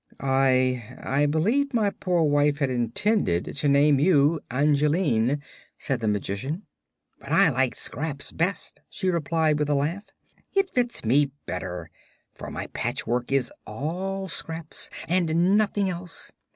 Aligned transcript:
"I 0.19 0.95
I 0.99 1.27
believe 1.27 1.75
my 1.75 1.91
poor 1.91 2.23
wife 2.23 2.57
had 2.57 2.71
intended 2.71 3.55
to 3.57 3.67
name 3.69 3.99
you 3.99 4.39
'Angeline,'" 4.49 5.43
said 5.77 5.99
the 5.99 6.07
Magician. 6.07 6.63
"But 7.19 7.31
I 7.31 7.49
like 7.49 7.75
'Scraps' 7.75 8.31
best," 8.31 8.79
she 8.89 9.11
replied 9.11 9.59
with 9.59 9.69
a 9.69 9.75
laugh. 9.75 10.07
"It 10.55 10.73
fits 10.73 11.05
me 11.05 11.29
better, 11.45 11.91
for 12.33 12.49
my 12.49 12.65
patchwork 12.73 13.31
is 13.31 13.53
all 13.67 14.27
scraps, 14.27 14.89
and 15.07 15.55
nothing 15.55 15.87
else. 15.87 16.31